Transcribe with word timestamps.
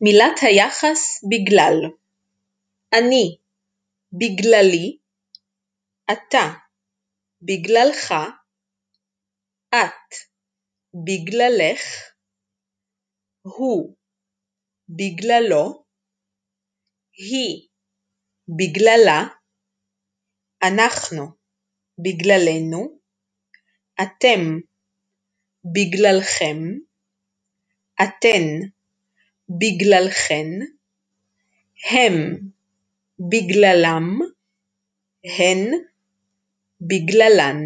מילת 0.00 0.38
היחס 0.42 1.24
בגלל. 1.30 1.90
אני 2.92 3.38
בגללי, 4.12 4.98
אתה 6.12 6.54
בגללך, 7.42 8.14
את 9.68 10.14
בגללך, 10.94 11.82
הוא 13.42 13.96
בגללו, 14.88 15.84
היא 17.12 17.68
בגללה, 18.48 19.24
אנחנו 20.62 21.26
בגללנו, 21.98 22.98
אתם 24.02 24.40
בגללכם, 25.64 26.58
אתן 28.02 28.68
בגללכן, 29.48 30.46
הם 31.90 32.38
בגללם, 33.20 34.18
הן 35.24 35.70
בגללן. 36.80 37.58